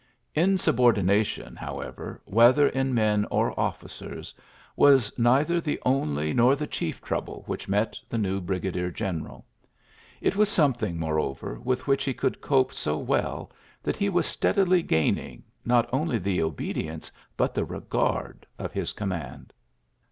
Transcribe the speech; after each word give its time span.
Lasubordination, 0.35 1.55
however, 1.55 2.23
whether 2.25 2.67
in 2.69 2.91
men 2.91 3.23
or 3.29 3.51
officers, 3.59 4.33
was 4.75 5.13
neither 5.15 5.61
the 5.61 5.79
only 5.85 6.33
nor 6.33 6.55
the 6.55 6.65
chief 6.65 7.03
trouble 7.03 7.43
which 7.45 7.67
met 7.69 7.99
the 8.09 8.17
new 8.17 8.41
brigadier 8.41 8.89
general. 8.89 9.45
It 10.19 10.35
was 10.35 10.49
something, 10.49 10.97
moreover, 10.97 11.59
with 11.59 11.85
which 11.85 12.03
he 12.03 12.15
could 12.15 12.41
cope 12.41 12.73
so 12.73 12.97
well 12.97 13.51
that 13.83 13.97
he 13.97 14.09
was 14.09 14.25
steadily 14.25 14.81
gaining^ 14.83 15.43
not 15.65 15.87
only 15.93 16.17
the 16.17 16.41
obedience, 16.41 17.11
but 17.37 17.53
the 17.53 17.63
regard 17.63 18.47
of 18.57 18.73
his 18.73 18.93
command. 18.93 19.53